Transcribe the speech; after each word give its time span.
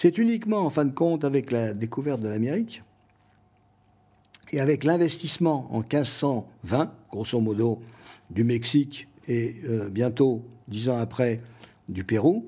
C'est 0.00 0.16
uniquement, 0.16 0.60
en 0.60 0.70
fin 0.70 0.84
de 0.84 0.94
compte, 0.94 1.24
avec 1.24 1.50
la 1.50 1.74
découverte 1.74 2.20
de 2.20 2.28
l'Amérique 2.28 2.84
et 4.52 4.60
avec 4.60 4.84
l'investissement 4.84 5.66
en 5.74 5.78
1520, 5.78 6.92
grosso 7.10 7.40
modo, 7.40 7.82
du 8.30 8.44
Mexique 8.44 9.08
et 9.26 9.56
euh, 9.64 9.88
bientôt, 9.90 10.44
dix 10.68 10.88
ans 10.88 10.98
après, 10.98 11.40
du 11.88 12.04
Pérou, 12.04 12.46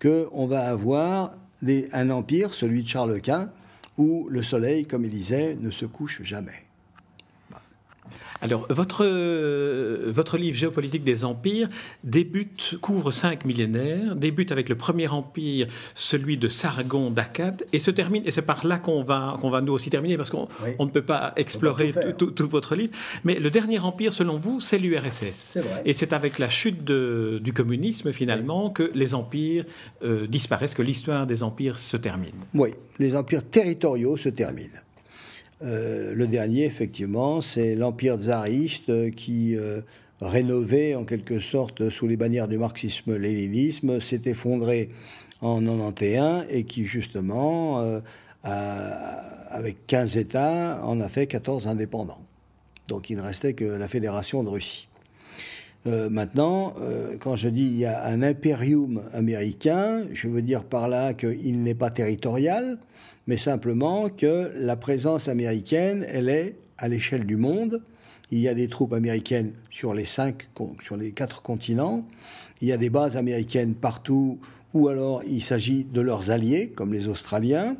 qu'on 0.00 0.46
va 0.46 0.68
avoir 0.68 1.36
un 1.66 2.10
empire, 2.10 2.54
celui 2.54 2.84
de 2.84 2.88
Charles 2.88 3.20
Quint, 3.20 3.50
où 3.98 4.28
le 4.28 4.44
soleil, 4.44 4.86
comme 4.86 5.04
il 5.04 5.10
disait, 5.10 5.56
ne 5.56 5.72
se 5.72 5.86
couche 5.86 6.22
jamais. 6.22 6.62
Alors, 8.44 8.66
votre, 8.68 9.06
euh, 9.06 10.12
votre 10.12 10.36
livre 10.36 10.54
Géopolitique 10.54 11.02
des 11.02 11.24
empires 11.24 11.70
débute, 12.04 12.76
couvre 12.82 13.10
cinq 13.10 13.46
millénaires, 13.46 14.14
débute 14.16 14.52
avec 14.52 14.68
le 14.68 14.74
premier 14.74 15.08
empire, 15.08 15.66
celui 15.94 16.36
de 16.36 16.48
Sargon 16.48 17.08
d'Akkad, 17.08 17.64
et 17.72 17.78
se 17.78 17.90
termine, 17.90 18.22
et 18.26 18.30
c'est 18.30 18.42
par 18.42 18.66
là 18.66 18.76
qu'on 18.76 19.02
va, 19.02 19.38
qu'on 19.40 19.48
va 19.48 19.62
nous 19.62 19.72
aussi 19.72 19.88
terminer, 19.88 20.18
parce 20.18 20.28
qu'on 20.28 20.46
on 20.78 20.84
ne 20.84 20.90
peut 20.90 21.00
pas 21.00 21.32
explorer 21.36 21.94
tout, 22.18 22.34
votre 22.46 22.74
livre. 22.74 22.92
Mais 23.24 23.36
le 23.36 23.48
dernier 23.48 23.78
empire, 23.78 24.12
selon 24.12 24.36
vous, 24.36 24.60
c'est 24.60 24.76
l'URSS. 24.76 25.56
Et 25.86 25.94
c'est 25.94 26.12
avec 26.12 26.38
la 26.38 26.50
chute 26.50 26.84
de, 26.84 27.40
du 27.42 27.54
communisme, 27.54 28.12
finalement, 28.12 28.68
que 28.68 28.90
les 28.94 29.14
empires 29.14 29.64
euh, 30.04 30.26
disparaissent, 30.26 30.74
que 30.74 30.82
l'histoire 30.82 31.26
des 31.26 31.42
empires 31.42 31.78
se 31.78 31.96
termine. 31.96 32.34
Oui, 32.52 32.74
les 32.98 33.16
empires 33.16 33.48
territoriaux 33.48 34.18
se 34.18 34.28
terminent. 34.28 34.84
Euh, 35.64 36.14
le 36.14 36.26
dernier, 36.26 36.64
effectivement, 36.64 37.40
c'est 37.40 37.74
l'empire 37.74 38.16
tsariste 38.16 39.10
qui, 39.14 39.56
euh, 39.56 39.80
rénové 40.20 40.94
en 40.94 41.04
quelque 41.04 41.38
sorte 41.38 41.88
sous 41.90 42.06
les 42.06 42.16
bannières 42.16 42.48
du 42.48 42.58
marxisme-léninisme, 42.58 44.00
s'est 44.00 44.22
effondré 44.26 44.90
en 45.40 45.60
91 45.60 46.44
et 46.50 46.64
qui, 46.64 46.84
justement, 46.84 47.80
euh, 47.80 48.00
avec 48.42 49.86
15 49.86 50.16
États, 50.16 50.80
en 50.84 51.00
a 51.00 51.08
fait 51.08 51.26
14 51.26 51.66
indépendants. 51.66 52.22
Donc 52.88 53.08
il 53.08 53.16
ne 53.16 53.22
restait 53.22 53.54
que 53.54 53.64
la 53.64 53.88
Fédération 53.88 54.44
de 54.44 54.50
Russie. 54.50 54.88
Maintenant, 55.84 56.74
quand 57.20 57.36
je 57.36 57.48
dis 57.48 57.64
il 57.64 57.76
y 57.76 57.84
a 57.84 58.06
un 58.06 58.22
impérium 58.22 59.02
américain, 59.12 60.02
je 60.12 60.28
veux 60.28 60.42
dire 60.42 60.64
par 60.64 60.88
là 60.88 61.12
qu'il 61.12 61.62
n'est 61.62 61.74
pas 61.74 61.90
territorial, 61.90 62.78
mais 63.26 63.36
simplement 63.36 64.08
que 64.08 64.50
la 64.56 64.76
présence 64.76 65.28
américaine, 65.28 66.04
elle 66.08 66.28
est 66.28 66.56
à 66.78 66.88
l'échelle 66.88 67.24
du 67.24 67.36
monde. 67.36 67.82
Il 68.30 68.38
y 68.40 68.48
a 68.48 68.54
des 68.54 68.68
troupes 68.68 68.92
américaines 68.92 69.52
sur 69.70 69.94
les 69.94 70.04
cinq, 70.04 70.48
sur 70.80 70.96
les 70.96 71.12
quatre 71.12 71.42
continents. 71.42 72.04
Il 72.60 72.68
y 72.68 72.72
a 72.72 72.76
des 72.76 72.90
bases 72.90 73.16
américaines 73.16 73.74
partout, 73.74 74.38
ou 74.72 74.88
alors 74.88 75.22
il 75.24 75.42
s'agit 75.42 75.84
de 75.84 76.00
leurs 76.00 76.30
alliés, 76.30 76.72
comme 76.74 76.92
les 76.92 77.08
Australiens. 77.08 77.76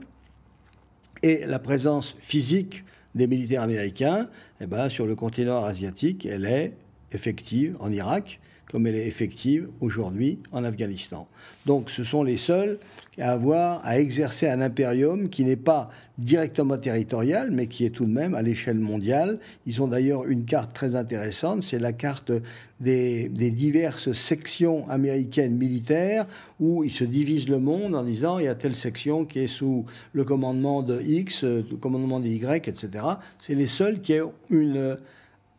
Et 1.22 1.44
la 1.46 1.58
présence 1.58 2.14
physique 2.18 2.84
des 3.14 3.27
militaires 3.27 3.62
américains, 3.62 4.28
eh 4.61 4.66
ben, 4.66 4.89
sur 4.89 5.06
le 5.06 5.16
continent 5.16 5.64
asiatique, 5.64 6.27
elle 6.27 6.44
est 6.44 6.74
effective 7.15 7.77
en 7.81 7.93
Irak, 7.93 8.41
comme 8.70 8.87
elle 8.87 8.97
est 8.97 9.07
effective 9.07 9.69
aujourd'hui 9.81 10.41
en 10.51 10.65
Afghanistan. 10.65 11.29
Donc 11.65 11.91
ce 11.91 12.03
sont 12.03 12.25
les 12.25 12.37
seuls 12.37 12.79
à 13.20 13.31
avoir 13.31 13.81
à 13.84 14.01
exercer 14.01 14.48
un 14.48 14.61
impérium 14.61 15.29
qui 15.29 15.45
n'est 15.45 15.55
pas 15.55 15.91
directement 16.19 16.77
territorial, 16.77 17.51
mais 17.53 17.67
qui 17.69 17.85
est 17.85 17.91
tout 17.91 18.05
de 18.05 18.11
même 18.11 18.35
à 18.35 18.42
l'échelle 18.42 18.79
mondiale. 18.79 19.39
Ils 19.67 19.83
ont 19.83 19.87
d'ailleurs 19.87 20.27
une 20.27 20.45
carte 20.45 20.75
très 20.75 20.97
intéressante, 20.97 21.62
c'est 21.62 21.79
la 21.79 21.92
carte 21.92 22.33
des, 22.81 23.29
diverses 23.29 24.12
sections 24.12 24.89
américaines 24.91 25.57
militaires, 25.57 26.27
où 26.59 26.85
ils 26.85 26.91
se 26.91 27.05
divisent 27.05 27.48
le 27.48 27.59
monde 27.59 27.95
en 27.95 28.03
disant 28.03 28.39
il 28.39 28.47
y 28.47 28.48
a 28.48 28.55
telle 28.55 28.75
section 28.75 29.25
qui 29.25 29.41
est 29.41 29.47
sous 29.47 29.85
le 30.12 30.25
commandement 30.25 30.83
de 30.83 31.01
X, 31.01 31.45
le 31.45 31.77
commandement 31.81 32.20
de 32.20 32.27
Y, 32.27 32.69
etc. 32.69 33.05
C'est 33.39 33.55
les 33.55 33.69
seuls 33.69 34.01
qui 34.01 34.20
ont 34.20 34.33
une 34.51 34.97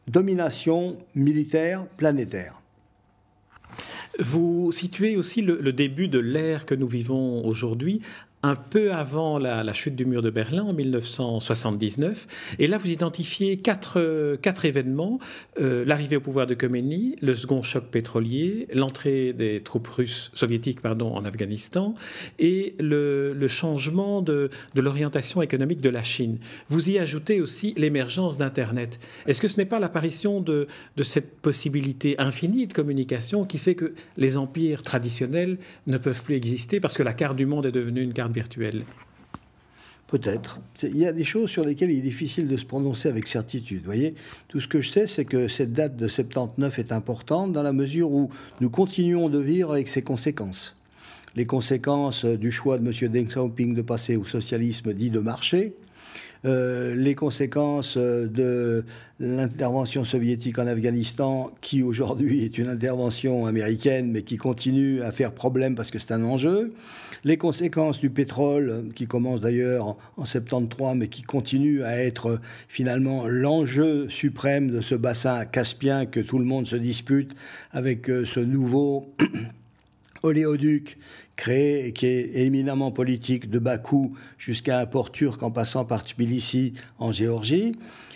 domination 0.08 0.98
militaire 1.16 1.88
planétaire. 1.98 2.62
Vous 4.20 4.72
situez 4.72 5.18
aussi 5.18 5.42
le, 5.42 5.74
début 5.74 6.08
de 6.08 6.20
l'ère 6.20 6.66
que 6.66 6.76
nous 6.76 6.88
vivons 6.88 7.46
aujourd'hui 7.46 8.02
un 8.46 8.56
peu 8.56 8.94
avant 8.94 9.40
la, 9.40 9.74
chute 9.74 9.96
du 9.96 10.06
mur 10.06 10.22
de 10.22 10.30
Berlin 10.30 10.64
en 10.64 10.74
1979. 10.74 12.28
Et 12.60 12.68
là, 12.68 12.78
vous 12.78 12.92
identifiez 12.92 13.58
quatre, 13.58 14.38
quatre 14.42 14.66
événements. 14.66 15.20
Euh, 15.60 15.84
l'arrivée 15.84 16.16
au 16.16 16.22
pouvoir 16.22 16.46
de 16.46 16.54
Khomeini, 16.54 17.16
le 17.22 17.34
second 17.34 17.64
choc 17.64 17.86
pétrolier, 17.86 18.68
l'entrée 18.72 19.34
des 19.34 19.62
troupes 19.62 19.88
russes, 19.88 20.30
soviétiques 20.36 20.82
pardon, 20.82 21.12
en 21.16 21.26
Afghanistan 21.26 21.96
et 22.38 22.76
le, 22.80 23.48
changement 23.48 24.22
de, 24.22 24.50
de 24.76 24.82
l'orientation 24.82 25.42
économique 25.42 25.82
de 25.82 25.90
la 25.90 26.04
Chine. 26.04 26.38
Vous 26.70 26.90
y 26.90 27.00
ajoutez 27.00 27.42
aussi 27.42 27.74
l'émergence 27.78 28.38
d'Internet. 28.38 29.00
Est-ce 29.26 29.42
que 29.42 29.48
ce 29.48 29.58
n'est 29.58 29.66
pas 29.66 29.80
l'apparition 29.80 30.42
de, 30.42 30.68
de 30.98 31.04
cette 31.04 31.38
possibilité 31.38 32.16
infinie 32.20 32.68
de 32.68 32.74
communication 32.74 33.46
qui 33.46 33.58
fait 33.58 33.76
que 33.76 33.94
les 34.18 34.38
empires 34.38 34.84
traditionnels 34.84 35.58
ne 35.88 35.98
peuvent 35.98 36.22
plus 36.22 36.36
exister 36.36 36.80
parce 36.80 36.96
que 36.96 37.04
la 37.04 37.14
carte 37.14 37.36
du 37.36 37.46
monde 37.46 37.66
est 37.66 37.72
devenue 37.72 38.02
une 38.02 38.14
carte 38.14 38.35
virtuelle 38.36 38.84
Peut-être. 40.08 40.60
Il 40.84 40.98
y 40.98 41.08
a 41.08 41.12
des 41.12 41.24
choses 41.24 41.50
sur 41.50 41.66
lesquelles 41.66 41.90
il 41.90 41.98
est 41.98 42.02
difficile 42.02 42.48
de 42.48 42.58
se 42.58 42.66
prononcer 42.66 43.10
avec 43.10 43.26
certitude. 43.26 43.82
voyez, 43.84 44.14
tout 44.48 44.60
ce 44.62 44.68
que 44.68 44.80
je 44.80 44.92
sais, 44.92 45.08
c'est 45.08 45.26
que 45.26 45.48
cette 45.48 45.74
date 45.74 45.96
de 45.96 46.08
79 46.08 46.78
est 46.78 46.92
importante 46.92 47.54
dans 47.54 47.64
la 47.64 47.74
mesure 47.74 48.12
où 48.12 48.30
nous 48.62 48.70
continuons 48.70 49.30
de 49.30 49.40
vivre 49.40 49.72
avec 49.72 49.88
ses 49.88 50.04
conséquences. 50.04 50.76
Les 51.36 51.46
conséquences 51.46 52.24
du 52.24 52.52
choix 52.52 52.78
de 52.78 52.86
M. 52.86 53.12
Deng 53.12 53.26
Xiaoping 53.26 53.74
de 53.74 53.82
passer 53.82 54.16
au 54.16 54.24
socialisme 54.24 54.94
dit 54.94 55.10
de 55.10 55.20
marché, 55.20 55.74
euh, 56.46 56.96
les 56.96 57.16
conséquences 57.16 57.98
de 57.98 58.84
l'intervention 59.20 60.04
soviétique 60.04 60.60
en 60.60 60.68
Afghanistan, 60.68 61.52
qui 61.62 61.82
aujourd'hui 61.82 62.44
est 62.44 62.58
une 62.58 62.68
intervention 62.68 63.46
américaine, 63.48 64.12
mais 64.12 64.22
qui 64.22 64.38
continue 64.38 65.02
à 65.02 65.12
faire 65.12 65.32
problème 65.32 65.76
parce 65.76 65.92
que 65.92 66.00
c'est 66.00 66.12
un 66.12 66.24
enjeu, 66.24 66.74
les 67.24 67.38
conséquences 67.38 68.00
du 68.00 68.12
pétrole, 68.12 68.90
qui 68.94 69.08
commence 69.08 69.42
d'ailleurs 69.42 69.98
en 70.18 70.26
73, 70.26 70.96
mais 70.96 71.08
qui 71.08 71.24
continue 71.24 71.84
à 71.84 71.98
être 71.98 72.40
finalement 72.68 73.26
l'enjeu 73.28 74.08
suprême 74.10 74.70
de 74.70 74.80
ce 74.82 74.94
bassin 74.94 75.46
caspien 75.46 76.06
que 76.06 76.20
tout 76.20 76.38
le 76.38 76.46
monde 76.46 76.68
se 76.68 76.76
dispute 76.76 77.36
avec 77.72 78.10
euh, 78.10 78.26
ce 78.26 78.40
nouveau 78.40 79.10
oléoduc 80.24 80.98
créé 81.36 81.92
qui 81.94 82.06
est 82.06 82.38
éminemment 82.46 82.92
politique 82.92 83.50
de 83.50 83.60
Bakou 83.60 84.16
jusqu'à 84.38 84.80
un 84.80 84.86
port 84.86 85.12
turc 85.12 85.42
en 85.44 85.52
passant 85.52 85.86
par 85.86 86.04
Tbilissi 86.04 86.74
en 87.00 87.12
Géorgie, 87.12 87.74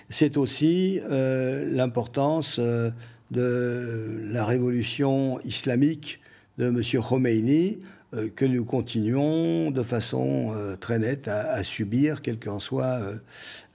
c'est 0.10 0.38
aussi 0.38 1.00
euh, 1.10 1.70
l'importance 1.70 2.58
euh, 2.60 2.90
de 3.32 4.24
la 4.32 4.44
révolution 4.44 5.40
islamique 5.42 6.20
de 6.58 6.68
M. 6.68 6.82
Khomeini 7.02 7.80
euh, 8.16 8.30
que 8.36 8.46
nous 8.46 8.66
continuons 8.66 9.70
de 9.70 9.84
façon 9.84 10.56
très 10.80 10.98
nette 10.98 11.28
à, 11.28 11.64
subir, 11.64 12.22
quels 12.22 12.40
qu'en 12.40 12.60
soient 12.60 13.00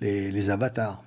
les 0.00 0.50
avatars. 0.50 1.04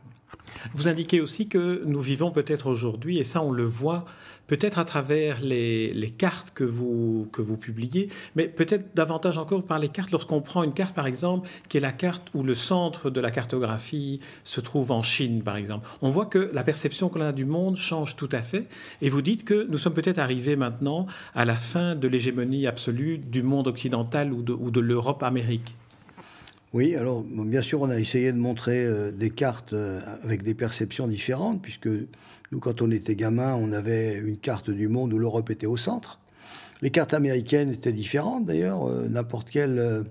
Vous 0.74 0.88
indiquez 0.88 1.22
aussi 1.22 1.48
que 1.48 1.84
nous 1.86 2.02
vivons 2.02 2.32
peut-être 2.32 2.68
aujourd'hui, 2.68 3.20
et 3.20 3.24
ça 3.24 3.42
on 3.42 3.52
le 3.52 3.64
voit 3.64 4.06
peut-être 4.48 4.80
à 4.80 4.86
travers 4.86 5.40
les, 5.42 6.14
cartes 6.18 6.52
que 6.52 6.64
vous, 6.64 7.30
publiez, 7.60 8.10
mais 8.36 8.48
peut-être 8.48 8.96
davantage 8.96 9.38
encore 9.38 9.64
par 9.64 9.78
les 9.78 9.90
cartes 9.90 10.12
lorsqu'on 10.12 10.42
prend 10.42 10.64
une 10.64 10.74
carte 10.74 10.96
par 10.96 11.06
exemple 11.06 11.48
qui 11.70 11.78
est 11.78 11.82
la 11.82 11.92
carte 11.92 12.30
où 12.34 12.44
le 12.44 12.56
centre 12.56 13.10
de 13.10 13.20
la 13.20 13.30
cartographie 13.30 14.20
se 14.44 14.62
trouve 14.62 14.92
en 14.92 15.04
Chine 15.04 15.44
par 15.44 15.58
exemple. 15.58 15.88
On 16.02 16.10
voit 16.10 16.26
que 16.26 16.50
la 16.54 16.64
perception 16.64 17.10
qu'on 17.10 17.22
a 17.22 17.34
du 17.34 17.46
monde 17.46 17.76
change 17.76 18.16
tout 18.16 18.30
à 18.32 18.42
fait, 18.42 18.68
et 19.02 19.10
vous 19.10 19.22
dites 19.22 19.44
que 19.44 19.68
nous 19.70 19.78
sommes 19.78 19.94
peut-être 19.94 20.20
arrivés 20.20 20.56
maintenant 20.56 21.08
à 21.36 21.46
la 21.46 21.56
fin 21.56 21.96
de 21.96 22.08
l'hégémonie 22.08 22.68
absolue 22.68 23.18
du 23.18 23.44
monde 23.44 23.68
occidental 23.68 24.34
ou 24.34 24.42
de, 24.42 24.54
ou 24.54 24.72
de 24.72 24.80
l'Europe-Amérique. 24.80 25.76
Oui, 26.74 26.96
alors 26.96 27.24
bien 27.24 27.62
sûr, 27.62 27.82
on 27.82 27.90
a 27.90 27.98
essayé 27.98 28.32
de 28.34 28.38
montrer 28.38 28.86
euh, 28.86 29.12
des 29.12 29.30
cartes 29.30 29.72
euh, 29.72 30.02
avec 30.24 30.44
des 30.44 30.54
perceptions 30.54 31.08
différentes, 31.08 31.62
puisque 31.62 31.88
nous, 31.88 32.60
quand 32.60 32.82
on 32.82 32.92
était 32.92 33.16
gamin, 33.16 33.56
on 33.56 33.72
avait 33.72 34.18
une 34.18 34.38
carte 34.38 34.70
du 34.70 34.90
monde 34.90 35.14
où 35.14 35.18
l'Europe 35.18 35.50
était 35.50 35.66
au 35.66 35.78
centre. 35.78 36.20
Les 36.82 36.90
cartes 36.90 37.14
américaines 37.14 37.72
étaient 37.72 37.94
différentes, 37.94 38.46
d'ailleurs. 38.46 38.86
Euh, 38.86 39.08
n'importe 39.08 39.50
quelle, 39.50 40.04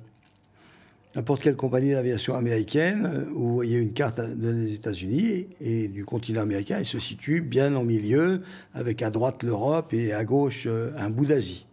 compagnie 1.57 1.93
d'aviation 1.93 2.35
américaine, 2.35 3.27
où 3.35 3.49
vous 3.49 3.55
voyez 3.55 3.77
une 3.77 3.93
carte 3.93 4.21
des 4.21 4.73
États-Unis 4.73 5.49
et 5.61 5.89
du 5.89 6.07
continent 6.07 6.41
américain, 6.41 6.77
elle 6.79 6.87
se 6.87 6.99
situe 6.99 7.43
bien 7.43 7.77
au 7.77 7.85
milieu, 7.85 8.43
avec 8.75 9.03
à 9.03 9.11
droite 9.11 9.43
l'Europe 9.43 9.93
et 9.93 10.15
à 10.15 10.25
gauche 10.25 10.67
un 10.67 11.11
bout 11.11 11.25
d'Asie. 11.25 11.67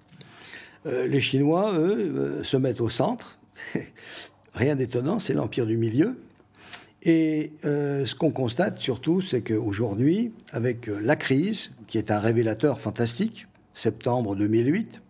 les 0.85 1.19
Chinois, 1.19 1.74
eux, 1.74 2.41
se 2.44 2.56
mettent 2.56 2.80
au 2.80 2.89
centre. 2.89 3.38
rien 4.53 4.75
d'étonnant, 4.75 5.19
c'est 5.19 5.33
l'empire 5.33 5.65
du 5.65 5.77
milieu. 5.77 6.17
Et 7.03 7.51
euh, 7.65 8.05
ce 8.05 8.15
qu'on 8.15 8.31
constate 8.31 8.79
surtout, 8.79 9.19
c'est 9.19 9.41
qu'aujourd'hui, 9.41 10.31
avec 10.53 10.88
euh, 10.88 11.00
la 11.01 11.15
crise, 11.15 11.73
qui 11.88 11.97
est 11.97 12.11
un 12.11 12.19
révélateur 12.19 12.79
fantastique, 12.79 13.47
septembre 13.73 14.35
2008, 14.35 15.01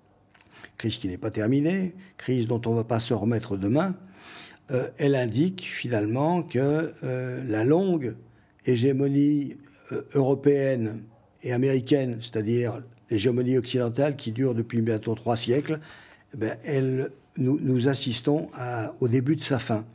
crise 0.78 0.98
qui 0.98 1.08
n'est 1.08 1.18
pas 1.18 1.30
terminée, 1.30 1.94
crise 2.18 2.48
dont 2.48 2.62
on 2.66 2.72
ne 2.72 2.78
va 2.78 2.84
pas 2.84 3.00
se 3.00 3.14
remettre 3.14 3.58
demain, 3.58 3.96
euh, 4.72 4.90
elle 4.98 5.16
indique 5.16 5.62
finalement 5.62 6.42
que 6.42 6.94
la 7.04 7.64
longue 7.64 8.16
hégémonie 8.66 9.58
européenne 10.16 11.04
et 11.44 11.54
américaine, 11.54 12.20
c'est-à-dire 12.22 12.82
l'hégémonie 13.12 13.58
occidentale 13.58 14.16
qui 14.16 14.32
dure 14.32 14.56
depuis 14.56 14.82
bientôt 14.82 15.14
trois 15.14 15.36
siècles, 15.36 15.80
ben, 16.36 16.58
elle, 16.64 17.12
nous, 17.38 17.88
assistons 17.88 18.50
au 19.00 19.08
début 19.08 19.36
de 19.36 19.44
sa 19.44 19.60
fin. 19.60 19.86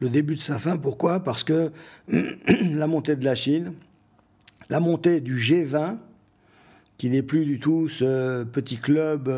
Le 0.00 0.08
début 0.08 0.34
de 0.34 0.40
sa 0.40 0.58
fin, 0.58 0.76
pourquoi? 0.76 1.20
Parce 1.20 1.44
que 1.44 1.70
la 2.08 2.86
montée 2.86 3.16
de 3.16 3.24
la 3.24 3.34
Chine, 3.34 3.72
la 4.70 4.80
montée 4.80 5.20
du 5.20 5.36
G20, 5.36 5.96
qui 6.96 7.10
n'est 7.10 7.22
plus 7.22 7.44
du 7.44 7.58
tout 7.58 7.88
ce 7.88 8.44
petit 8.44 8.76
club 8.76 9.30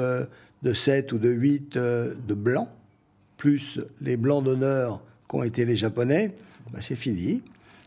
de 0.63 0.73
7 0.73 1.13
ou 1.13 1.19
de 1.19 1.31
8 1.31 1.79
de 1.79 2.35
blancs, 2.35 2.69
plus 3.37 3.81
les 4.01 4.17
blancs 4.17 4.45
d'honneur 4.45 5.03
qu'ont 5.29 5.43
été 5.43 5.65
les 5.65 5.77
Japonais, 5.77 6.35
ben, 6.73 6.81
c'est 6.81 6.97
fini. 6.97 7.43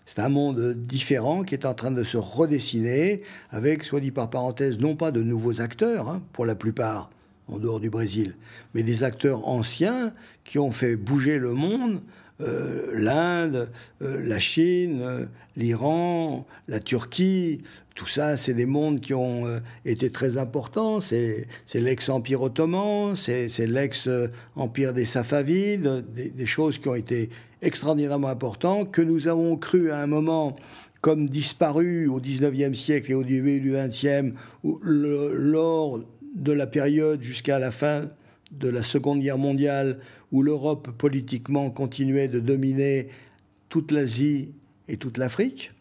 C'est 0.06 0.22
un 0.22 0.30
monde 0.30 0.74
différent 0.74 1.44
qui 1.44 1.54
est 1.54 1.66
en 1.66 1.76
train 1.76 1.92
de 1.92 2.04
se 2.04 2.18
redessiner 2.18 3.22
avec, 3.52 3.84
soit 3.84 4.00
dit 4.00 4.12
par 4.12 4.30
parenthèse, 4.30 4.80
non 4.80 4.96
pas 4.96 5.12
de 5.12 5.22
nouveaux 5.22 5.62
acteurs, 5.62 6.10
hein, 6.10 6.24
pour 6.34 6.46
la 6.48 6.56
plupart, 6.56 7.12
en 7.50 7.60
dehors 7.60 7.80
du 7.80 7.90
Brésil, 7.90 8.36
mais 8.74 8.84
des 8.84 9.04
acteurs 9.04 9.48
anciens 9.48 10.14
qui 10.44 10.60
ont 10.60 10.72
fait 10.72 10.96
bouger 10.96 11.38
le 11.38 11.54
monde 11.54 12.02
euh, 12.42 12.92
l'Inde, 12.94 13.70
euh, 14.02 14.22
la 14.26 14.40
Chine, 14.40 15.02
euh, 15.02 15.26
l'Iran, 15.58 16.48
la 16.70 16.80
Turquie, 16.80 17.64
tout 17.96 18.08
ça, 18.08 18.38
c'est 18.38 18.54
des 18.54 18.66
mondes 18.66 19.02
qui 19.02 19.14
ont 19.14 19.46
été 19.84 20.10
très 20.10 20.38
importants. 20.38 21.02
C'est 21.02 21.48
l'ex-empire 21.74 22.42
ottoman, 22.42 23.14
c'est 23.18 23.50
l'ex-empire 23.68 24.94
des 24.94 25.04
Safavides, 25.04 26.06
des, 26.14 26.46
choses 26.46 26.80
qui 26.80 26.88
ont 26.88 26.96
été 26.96 27.30
extraordinairement 27.62 28.30
importantes, 28.30 28.90
que 28.92 29.02
nous 29.02 29.28
avons 29.28 29.58
cru 29.58 29.92
à 29.92 30.00
un 30.00 30.08
moment 30.08 30.56
comme 31.02 31.28
disparu 31.28 32.08
au 32.08 32.22
XIXe 32.22 32.80
siècle 32.80 33.12
et 33.12 33.16
au 33.16 33.24
début 33.24 33.60
du 33.60 33.74
XXe, 33.74 34.34
lors 34.64 36.00
de 36.40 36.52
la 36.52 36.68
période 36.68 37.22
jusqu'à 37.22 37.60
la 37.60 37.72
fin 37.72 38.10
de 38.52 38.68
la 38.68 38.82
Seconde 38.82 39.20
Guerre 39.20 39.38
mondiale, 39.38 40.00
où 40.32 40.42
l'Europe 40.42 40.90
politiquement 40.98 41.70
continuait 41.70 42.28
de 42.28 42.40
dominer 42.40 43.10
toute 43.70 43.92
l'Asie 43.92 44.50
et 44.88 44.98
toute 44.98 45.18
l'Afrique, 45.18 45.72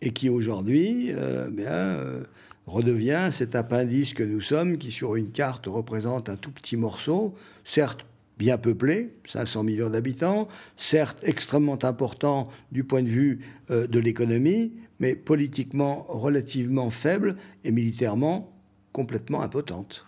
et 0.00 0.10
qui 0.10 0.28
aujourd'hui 0.28 1.10
euh, 1.10 1.48
euh, 1.58 2.22
redevient 2.66 3.28
cet 3.30 3.54
appendice 3.54 4.14
que 4.14 4.22
nous 4.22 4.40
sommes, 4.40 4.78
qui 4.78 4.90
sur 4.90 5.16
une 5.16 5.30
carte 5.30 5.66
représente 5.66 6.28
un 6.28 6.36
tout 6.36 6.50
petit 6.50 6.76
morceau, 6.76 7.34
certes 7.64 8.06
bien 8.38 8.58
peuplé, 8.58 9.12
500 9.26 9.62
millions 9.62 9.90
d'habitants, 9.90 10.48
certes 10.76 11.18
extrêmement 11.22 11.84
important 11.84 12.48
du 12.72 12.82
point 12.82 13.02
de 13.02 13.08
vue 13.08 13.40
euh, 13.70 13.86
de 13.86 13.98
l'économie, 13.98 14.72
mais 15.00 15.14
politiquement 15.14 16.06
relativement 16.08 16.90
faible 16.90 17.36
et 17.64 17.70
militairement 17.70 18.53
complètement 18.94 19.42
impotente. 19.42 20.06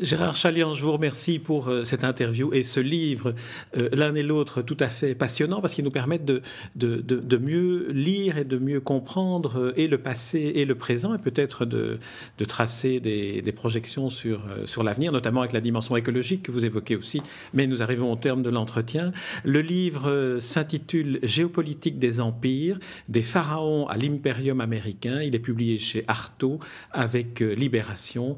Gérard 0.00 0.34
Chalian, 0.34 0.74
je 0.74 0.82
vous 0.82 0.90
remercie 0.90 1.38
pour 1.38 1.68
euh, 1.68 1.84
cette 1.84 2.02
interview 2.02 2.52
et 2.52 2.64
ce 2.64 2.80
livre, 2.80 3.32
euh, 3.76 3.88
l'un 3.92 4.12
et 4.16 4.22
l'autre 4.22 4.60
tout 4.60 4.76
à 4.80 4.88
fait 4.88 5.14
passionnant 5.14 5.60
parce 5.60 5.72
qu'ils 5.72 5.84
nous 5.84 5.92
permettent 5.92 6.24
de, 6.24 6.42
de, 6.74 6.96
de, 7.00 7.36
mieux 7.36 7.92
lire 7.92 8.36
et 8.36 8.44
de 8.44 8.58
mieux 8.58 8.80
comprendre 8.80 9.56
euh, 9.56 9.72
et 9.76 9.86
le 9.86 9.98
passé 9.98 10.40
et 10.56 10.64
le 10.64 10.74
présent 10.74 11.14
et 11.14 11.18
peut-être 11.18 11.64
de, 11.64 12.00
de 12.38 12.44
tracer 12.44 12.98
des, 12.98 13.40
des, 13.40 13.52
projections 13.52 14.10
sur, 14.10 14.42
sur 14.64 14.82
l'avenir, 14.82 15.12
notamment 15.12 15.42
avec 15.42 15.52
la 15.52 15.60
dimension 15.60 15.96
écologique 15.96 16.42
que 16.42 16.50
vous 16.50 16.64
évoquez 16.64 16.96
aussi. 16.96 17.22
Mais 17.52 17.68
nous 17.68 17.80
arrivons 17.80 18.12
au 18.12 18.16
terme 18.16 18.42
de 18.42 18.50
l'entretien. 18.50 19.12
Le 19.44 19.60
livre 19.60 20.38
s'intitule 20.40 21.20
Géopolitique 21.22 22.00
des 22.00 22.20
empires, 22.20 22.80
des 23.08 23.22
pharaons 23.22 23.86
à 23.86 23.96
l'impérium 23.96 24.60
américain. 24.60 25.22
Il 25.22 25.36
est 25.36 25.40
publié 25.40 25.78
chez 25.78 26.02
Artaud 26.08 26.58
avec 26.90 27.40
Libération. 27.40 28.36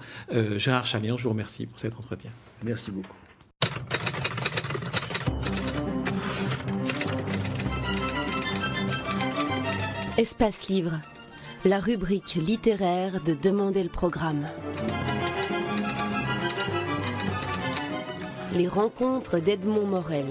Gérard 0.58 0.84
Chalian, 0.84 1.16
je 1.16 1.22
vous 1.22 1.30
remercie 1.30 1.45
merci 1.46 1.66
pour 1.66 1.78
cet 1.78 1.94
entretien. 1.94 2.32
Merci 2.64 2.90
beaucoup. 2.90 3.14
Espace 10.18 10.68
Livre, 10.68 11.00
la 11.64 11.78
rubrique 11.78 12.34
littéraire 12.34 13.22
de 13.22 13.34
Demander 13.34 13.84
le 13.84 13.88
programme. 13.88 14.48
Les 18.54 18.66
rencontres 18.66 19.38
d'Edmond 19.38 19.86
Morel. 19.86 20.26